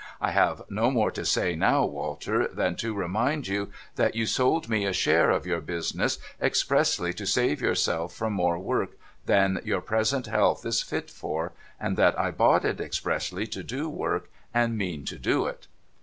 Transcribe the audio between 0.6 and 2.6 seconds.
no more to say now, Walter,